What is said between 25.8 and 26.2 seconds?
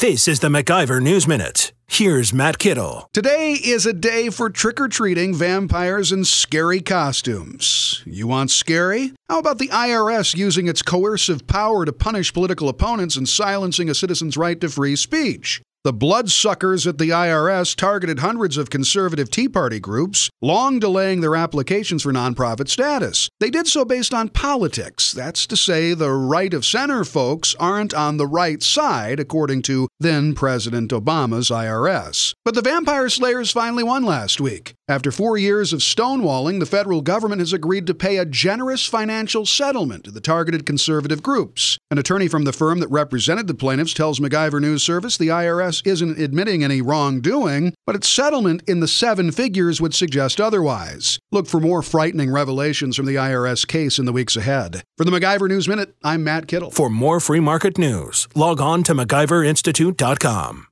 the